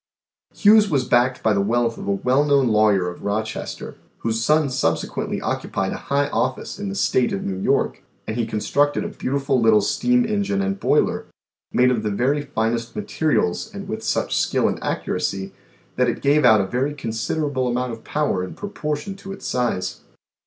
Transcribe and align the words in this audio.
Hughes 0.55 0.89
was 0.89 1.05
backed 1.07 1.43
by 1.43 1.53
the 1.53 1.61
wealth 1.61 1.95
of 1.95 2.07
a 2.07 2.11
well 2.13 2.43
known 2.43 2.69
lawyer 2.69 3.07
of 3.07 3.23
Rochester, 3.23 3.97
whose 4.21 4.43
son 4.43 4.71
subsequently 4.71 5.39
occupied 5.39 5.93
a 5.93 5.97
high 6.09 6.27
office 6.29 6.79
in 6.79 6.89
the 6.89 6.95
state 6.95 7.31
of 7.31 7.43
New 7.45 7.59
York, 7.61 8.01
and 8.25 8.35
he 8.35 8.47
constructed 8.47 9.03
a 9.03 9.09
beautiful 9.09 9.61
little 9.61 9.79
steam 9.79 10.25
engine 10.25 10.59
and 10.59 10.79
boiler, 10.79 11.27
made 11.71 11.91
of 11.91 12.01
the 12.01 12.09
very 12.09 12.41
finest 12.41 12.95
materials 12.95 13.71
and 13.75 13.87
with 13.87 14.01
such 14.03 14.35
skill 14.35 14.67
and 14.67 14.81
accuracy 14.83 15.53
that 15.97 16.09
it 16.09 16.23
gave 16.23 16.43
out 16.45 16.61
a 16.61 16.65
very 16.65 16.95
consid 16.95 17.37
erable 17.37 17.69
amount 17.69 17.91
of 17.91 18.03
power 18.03 18.43
in 18.43 18.55
proportion 18.55 19.15
to 19.15 19.31
its 19.31 19.45
size. 19.45 20.01